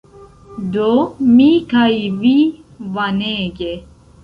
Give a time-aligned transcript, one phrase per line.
[0.75, 0.85] Do,
[1.27, 1.85] mi kaj
[2.25, 2.33] vi
[2.99, 3.73] Vanege